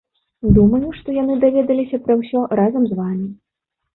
Думаю, 0.53 0.87
што 0.99 1.07
яны 1.17 1.35
даведаліся 1.43 1.99
пра 2.07 2.17
ўсё 2.21 2.39
разам 2.61 2.83
з 2.89 2.99
вамі. 3.03 3.29